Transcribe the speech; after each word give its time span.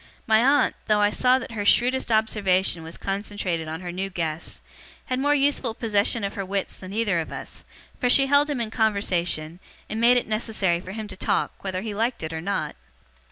My 0.25 0.43
aunt, 0.43 0.75
though 0.87 0.99
I 0.99 1.11
saw 1.11 1.37
that 1.37 1.51
her 1.51 1.63
shrewdest 1.63 2.11
observation 2.11 2.81
was 2.81 2.97
concentrated 2.97 3.67
on 3.67 3.81
her 3.81 3.91
new 3.91 4.09
guest, 4.09 4.59
had 5.05 5.19
more 5.19 5.35
useful 5.35 5.75
possession 5.75 6.23
of 6.23 6.33
her 6.33 6.43
wits 6.43 6.75
than 6.75 6.91
either 6.91 7.19
of 7.19 7.31
us; 7.31 7.63
for 7.99 8.09
she 8.09 8.25
held 8.25 8.49
him 8.49 8.59
in 8.59 8.71
conversation, 8.71 9.59
and 9.87 10.01
made 10.01 10.17
it 10.17 10.25
necessary 10.27 10.79
for 10.79 10.93
him 10.93 11.07
to 11.07 11.15
talk, 11.15 11.51
whether 11.63 11.81
he 11.81 11.93
liked 11.93 12.23
it 12.23 12.33
or 12.33 12.41
not. 12.41 12.75